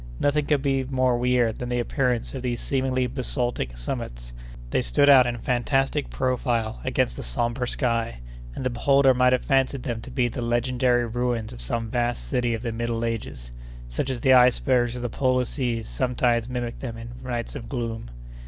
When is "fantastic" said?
5.37-6.09